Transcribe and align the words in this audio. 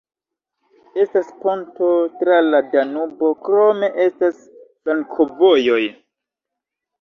Estas 1.01 1.27
ponto 1.43 1.89
tra 2.21 2.37
la 2.45 2.61
Danubo, 2.71 3.29
krome 3.49 3.91
estas 4.07 4.41
flankovojoj. 4.49 5.79